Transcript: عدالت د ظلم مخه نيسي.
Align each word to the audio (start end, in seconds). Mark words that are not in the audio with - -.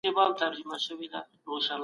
عدالت 0.03 0.37
د 0.39 0.41
ظلم 0.55 0.67
مخه 0.69 0.93
نيسي. 0.99 1.75